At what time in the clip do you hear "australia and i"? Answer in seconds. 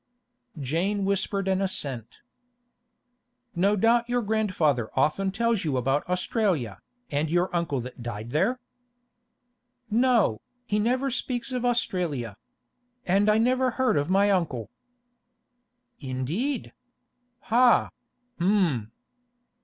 11.65-13.37